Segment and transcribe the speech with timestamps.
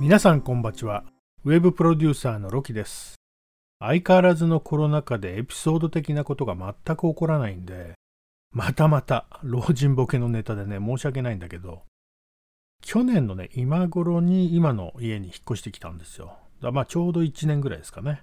[0.00, 1.02] 皆さんこんばちは。
[1.44, 3.16] ウェブプロデューサーのロキです。
[3.80, 7.94] 相変わらずのコロナ禍でエピソード的なことが全く起こらないんで、
[8.52, 11.82] またまた老人ボケのネタでね、申し訳ないんだけど、
[12.80, 16.36] 去年のね、今頃に今の家に引っ越してきたんですよ。
[16.62, 18.22] だまあちょうど1年ぐらいですかね。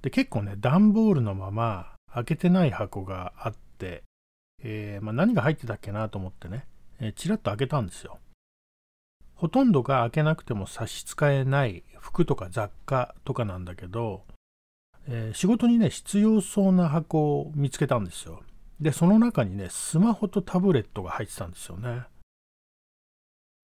[0.00, 4.02] で、結構ね、段ボールのまま開けてない箱があって、
[4.62, 6.66] えー、まあ、何が入ってたっけなと思ってね、
[7.00, 8.18] えー、チラッと開けたんですよ。
[9.36, 14.24] ほとんどが開けなくても差し支えない服とか雑貨とかなんだけど、
[15.08, 18.42] えー、仕事にね、必要そうな箱を見つけたんですよ。
[18.80, 22.04] で、その中にね、スマホとタブレットが入ってたんですよね。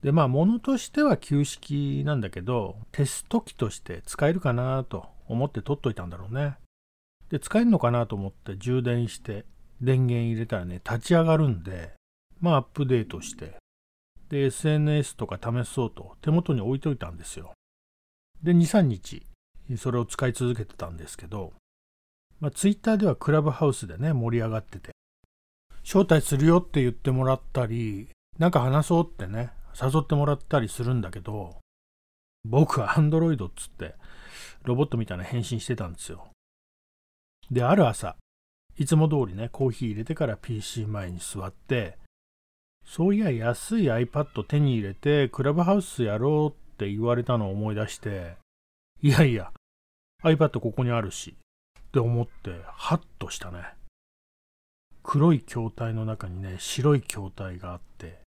[0.03, 6.57] で、まあ、物としては旧式なんだけど、テスト機として使えるかなと思って取っといたんだろうね。
[7.31, 9.47] で、使えるのかなと思って充電して、
[9.81, 11.95] 電源入れたらね、立ち上がるんで、
[12.41, 13.57] まあ、アップデートして、
[14.33, 17.53] で、SNS とか試そうと手元に置いといたんですよ。
[18.43, 19.27] で、2、3日、
[19.77, 21.53] それを使い続けてたんですけど、
[22.41, 24.93] まあ、Twitter ではクラブハウスでね、盛り上がってて、
[25.85, 31.59] 招待するよって言ってもらったり、なんか話そうってね、誘ってもらったりするんだけど、
[32.45, 33.97] 僕は Android っつって、
[34.65, 36.29] ロボットみたいな返信してたんですよ。
[37.51, 38.17] で、ある朝、
[38.79, 41.99] いつも通りね、コーヒー入れてから PC 前に座って、
[42.85, 48.37] そういや安い iPad 手に入れてクラブハウスやろうって言われたのを思い出して、
[49.01, 49.53] いやいや、
[50.23, 51.35] iPad ここにあるし、
[51.79, 53.65] って思って、ハッとしたね。
[55.03, 58.21] 黒い筐体の中にね、白い筐体があって、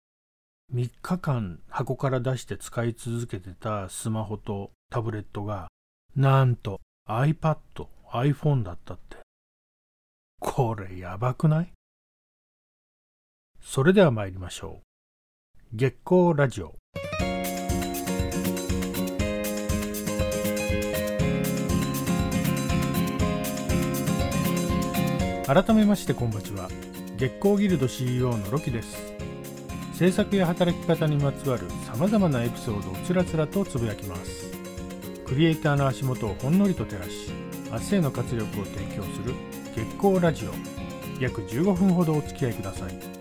[0.74, 5.68] 3日間箱から出して使い続けてたスマホとタブレットが、
[6.16, 7.58] なんと iPad、
[8.10, 9.16] iPhone だったって。
[10.40, 11.72] これやばくない？
[13.64, 14.80] それでは参りましょ
[15.72, 15.76] う。
[15.76, 16.74] 月光ラジオ。
[25.46, 26.68] 改めましてこんばちは。
[27.16, 28.96] 月光ギルド CEO のロキです。
[29.94, 34.50] 制作や働き方にまつわるさまざまなエピソードをつらつらとつぶやきます。
[35.24, 37.30] クリエイターの足元をほんのりと照らし、
[37.70, 39.34] 明日への活力を提供する
[39.74, 40.50] 月光ラジオ。
[41.20, 43.11] 約15分ほどお付き合いください。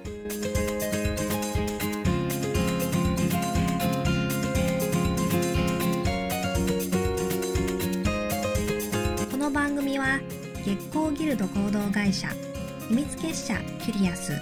[10.63, 12.27] 月光ギルド合同会社
[12.87, 14.33] 秘密結社キュリアス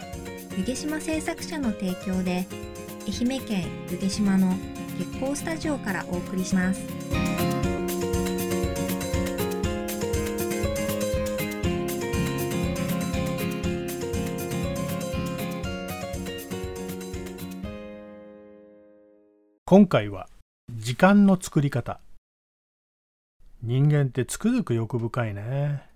[0.58, 2.46] 湯毛島製作者の提供で
[3.08, 4.54] 愛媛県湯毛島の
[4.98, 6.82] 月光スタジオからお送りします。
[19.66, 20.28] 今回は
[20.72, 22.02] 時間の作り方
[23.62, 25.89] 人間ってつくづく欲深いね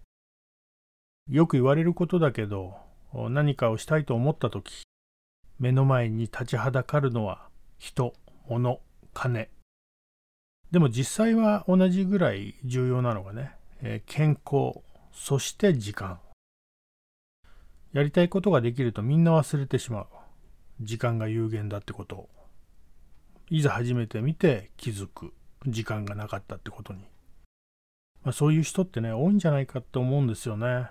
[1.30, 2.76] よく言われることだけど、
[3.14, 4.84] 何かをしたいと思ったとき、
[5.60, 7.48] 目の前に立ちはだかるのは
[7.78, 8.14] 人、
[8.50, 8.82] 物、
[9.14, 9.50] 金。
[10.72, 14.82] でも実際は同じぐらい重要なのがね、え、健康、
[15.14, 16.20] そして時間。
[17.94, 20.08] やりたいことができるとみんな忘れてしまう。
[20.82, 22.30] 時間が有限だってことを。
[23.50, 25.34] いざ初めて見て気づく。
[25.68, 27.02] 時間がなかったってことに。
[28.24, 30.88] まあ、そういう人ってね、多いんじゃないかって思うんですよね。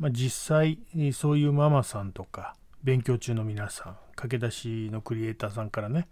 [0.00, 0.78] まあ、実際
[1.12, 6.08] そういうママさんとか勉強中の皆さん駆け出しのクリエイターさんからね、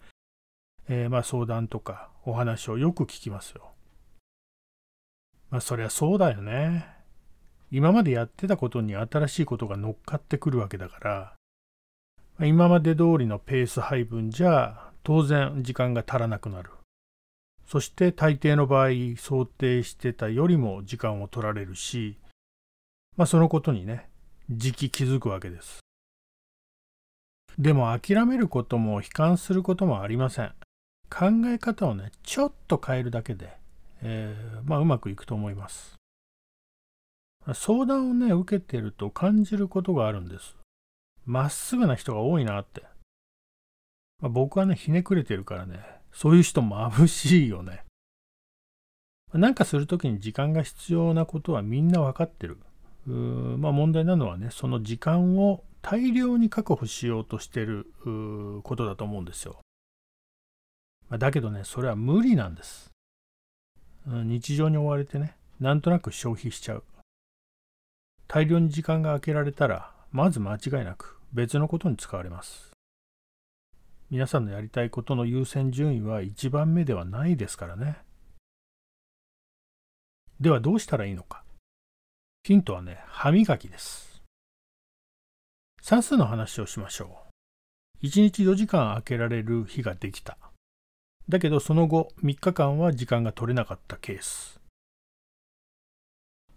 [0.91, 3.71] えー、まあ相談とかお話をよく聞きますよ。
[5.51, 6.87] まあそりゃそうだよね。
[7.71, 11.11] 今までやってたことに新しいことが乗っかってくるわけだから、
[12.37, 16.71] まあ、今まで通りのペース配分じゃ当然時間が足らなくなる。
[17.67, 22.19] そして大抵の場合想定してたよりも時間を取られるし、
[23.19, 24.09] まあ、そのことにね、
[24.49, 25.81] じき気づくわけです。
[27.59, 30.55] でも諦めることも悲観することもありません。
[31.11, 33.53] 考え方をね、ちょっと変えるだけで、
[34.03, 35.97] えー、まあ、うまくいくと思います。
[37.55, 40.55] 相談をね、受けてると感じることがあるんです。
[41.27, 42.85] まっすぐな人が多いなって。
[44.21, 45.81] まあ、僕はね、ひねくれてるからね、
[46.13, 47.85] そういう人眩しいよね。
[49.33, 52.59] なんかするときに時間が必要なことはみんな分かってる。
[53.09, 57.87] まあ、問題なのはねその時間を大量に確保しようとしてる
[58.63, 59.59] ことだと思うんですよ。
[61.09, 62.91] ま、だけどねそれは無理なんです。
[64.07, 66.85] 日常に追われてねなんとなく消費しちゃう。
[68.27, 72.73] 大量に時間が空けられたらまず間違いなく別のことに使われます。
[74.11, 77.99] 皆さんのやりたいことの優先順位は一番目ではないですからね。
[80.41, 81.43] ではどうしたらいいのか。
[82.49, 84.23] ヒントはね、歯磨きです。
[85.83, 87.19] 算数の話をしましょ
[88.03, 88.07] う。
[88.07, 90.39] 1日4時間空けられる日ができた。
[91.29, 94.63] だけどその後3日間は時間が取れなかったケース。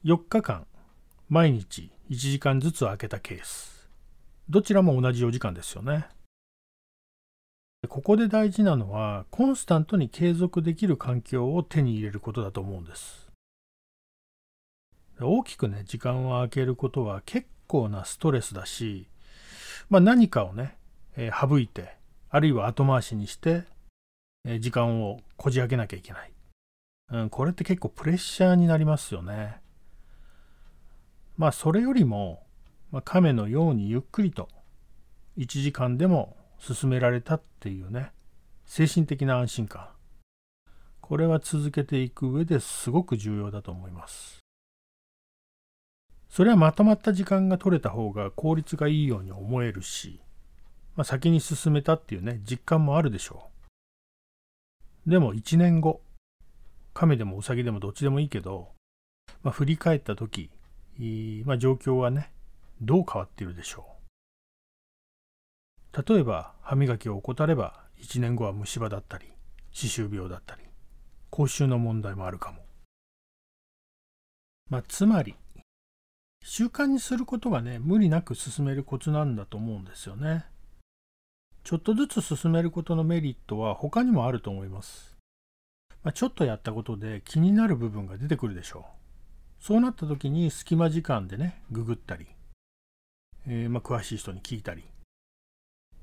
[0.06, 0.66] 4日間、
[1.28, 3.90] 毎日1時間ずつ空けたケース。
[4.48, 6.08] どちらも同じ4時間ですよね。
[7.90, 13.21] ここで大事なのは、コンスタントに継続できる環境を手に入れることだと思うんです。
[15.28, 19.08] 大きくね、時間を空けることは結構なストレスだし、
[19.90, 20.78] まあ、何かをね、
[21.16, 21.98] えー、省いて、
[22.30, 23.64] あるいは後回しにして、
[24.46, 26.32] えー、時間をこじ開けなきゃいけない。
[27.12, 29.58] うん、これって結構プレッシャーになりますよね。
[31.38, 32.44] まあ、それよりも、
[32.92, 34.48] まあ、亀のようにゆっくりと、
[35.38, 38.12] 1時間でも進められたっていうね、
[38.66, 39.90] 精神的な安心感。
[41.00, 44.41] これは続けていく上ですごく重要だと思います。
[46.32, 50.22] それはまとまった時間が取れた方が効率がいいように思えるし、
[50.96, 53.50] まあ、先に進めたっていうね、実感もあるでしょ
[55.06, 55.10] う。
[55.10, 56.02] でも1年後、
[56.94, 58.70] 亀でもウサギでもどっちでもいいけど、
[59.44, 60.50] まあ、振り返った時、
[61.46, 62.32] まあ、状況はね、
[62.82, 63.86] どう変わっているでしょ
[65.94, 66.14] う。
[66.14, 69.26] 例えば歯磨きを怠れば1年後は虫歯だったり
[69.72, 70.62] 歯周病だったり
[71.30, 72.60] 口臭の問題もあるかも。
[74.70, 75.36] まあ、つまり
[76.52, 80.44] 習慣にすることがね無理なく進めるコツなんだと思うんですよね。
[81.64, 85.16] ちょっとずつ進めることのメリットは他にもあると思います。
[86.04, 88.80] まあ、ちょっとやったことで気になる部分が出てくるでしょ
[89.62, 89.64] う。
[89.64, 92.28] そうなった時に隙間時間でねググったり、
[93.48, 94.84] えー、まあ詳しい人に聞いたり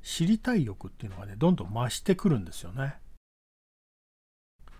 [0.02, 2.94] 知りたい欲っていうのがね、どんどん増してくるんですよね。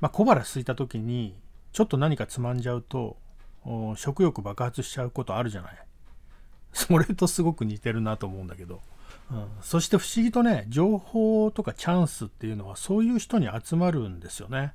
[0.01, 1.37] まあ、小腹空いた時に、
[1.73, 3.19] ちょっと何かつまんじゃうと、
[3.97, 5.79] 食欲爆発しちゃうことあるじゃない。
[6.73, 8.81] それとすごく似てるなと思うんだけど。
[9.31, 14.75] うん、そして不思議とね、情報とかチャンスっていうのはそういう人に集まるんですよね。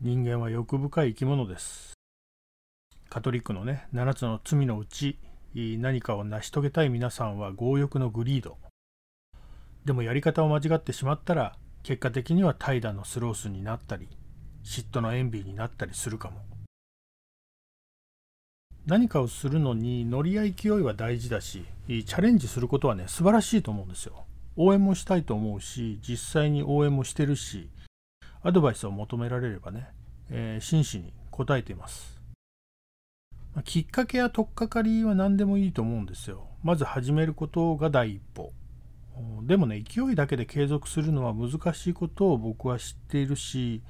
[0.00, 1.94] 人間は欲深い生き物です。
[3.08, 5.18] カトリックのね、7つの罪のうち、
[5.54, 8.58] 何かを成し遂げたい皆さんは強欲のグリード。
[9.86, 14.08] でもやり方を間違ってしまったら、結果的には怠惰のスロースになったり、
[14.64, 16.55] 嫉妬のエンビーになったりするかも。
[18.86, 24.24] 何かをするのにノリや勢いは大事だし、チャレンジすることはね、素晴らしいと思うんですよ。
[24.56, 27.68] 応援もしたいと思うし、実際に応援もしてるし、
[28.42, 29.88] アドバイスを求められればね、
[30.30, 32.20] えー、真摯に答えています。
[33.56, 36.46] ま、きっかけや取っかかりは何でもいいと思うんですよ。
[36.62, 38.52] まず始めることが第一歩。
[39.42, 43.82] でもね、勢いだけで継続するのは難しいことを僕は知っているし、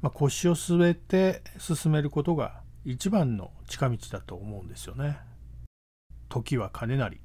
[0.00, 5.18] まあ、腰を据えて進めることが一番の近道だと思うんですよね。
[6.30, 7.20] 時は金なり。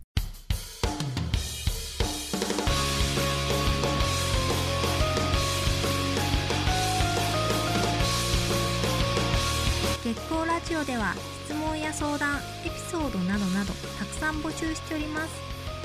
[10.04, 11.14] 月光ラジオでは
[11.46, 15.42] 質問や相談エピソードなどなどたくさん募集しております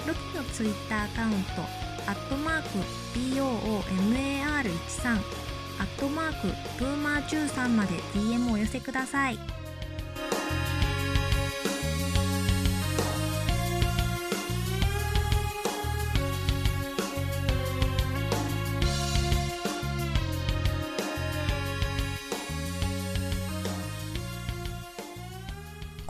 [0.08, 1.62] ロキのツイッターアカウント
[2.10, 2.68] アットマーク
[3.16, 5.12] BOOMAR13
[5.78, 6.48] アットマーク
[6.80, 9.57] ブーマー13まで DM をお寄せください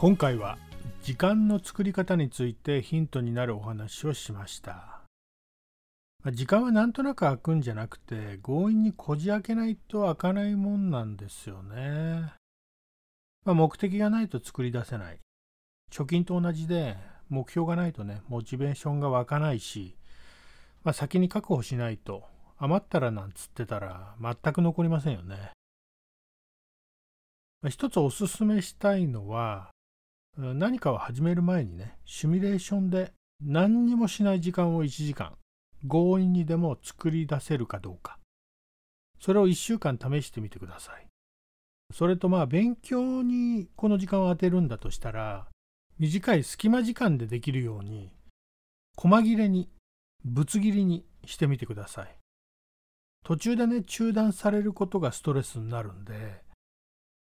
[0.00, 0.58] 今回は
[1.02, 5.00] 時間の作り方についてヒントになるお話をしました。
[6.30, 12.32] 時間はなんとなく空くんじゃなくて強引にこじ開けないと開かないもんなんですよね。
[13.44, 15.18] まあ、目的がないと作り出せない。
[15.90, 16.96] 貯金と同じで
[17.28, 19.96] 目標がないとね、モチベーションが湧かないし、
[20.84, 22.22] まあ、先に確保しないと
[22.56, 25.50] 余ったらなんつってたら全く残りませんよね。
[27.62, 29.72] まあ、一つおすすめしたいのは、
[30.40, 33.12] 何かを始める前にね、シミュレーションで
[33.44, 35.32] 何にもしない時間を1時間、
[35.88, 38.18] 強引にでも作り出せるかどうか。
[39.18, 41.06] それを1週間試してみてください。
[41.92, 45.48] それとまあ勉強にこの時間を当てるんだとしたら、
[45.98, 48.12] 短い隙間時間でできるように、
[48.96, 49.68] 細切れに、
[50.24, 52.16] ぶつ切りにしてみてください。
[53.24, 56.44] 途中でね、中断されることがストレスになるんで、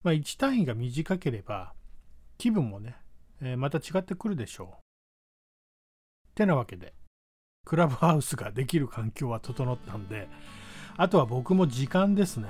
[0.02, 1.74] まあ、1単位が短ければ、
[2.38, 2.96] 気分もね、
[3.42, 6.34] え、また違ってくるでしょう。
[6.34, 6.94] てなわけで、
[7.64, 10.28] クラブハウスができる環境は整ったんで
[10.96, 12.48] あとは僕も時間ですね。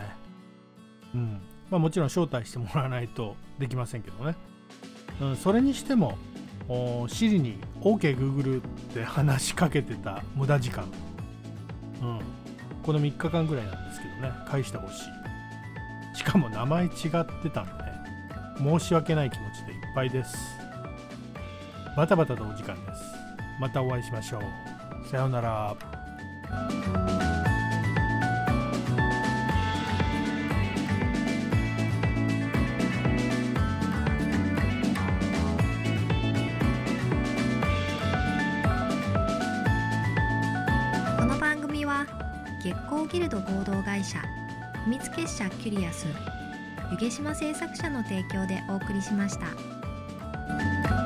[1.14, 1.42] うん。
[1.70, 4.37] まあもちろん招待してもらわないとできませんけどね、
[5.20, 6.16] うん、それにしても
[7.08, 8.62] シリに OKGoogle、っ
[8.94, 10.84] て話しかけてた無駄時間、
[12.02, 12.20] うん、
[12.82, 14.32] この3日間ぐらいなんですけどね。
[14.46, 15.02] 返してほし
[16.14, 16.18] い。
[16.18, 17.84] しかも名前違ってたんで
[18.58, 20.62] 申し訳ない気持ちでいっぱいです。
[21.96, 23.02] バタバタとお時間です。
[23.61, 25.08] またお会いしましょう。
[25.08, 25.76] さようなら。
[42.64, 44.22] 月光ギルド合同会社
[44.84, 46.06] 秘密結社キュリアス
[46.92, 51.01] 湯毛島製作者の提供でお送りしました。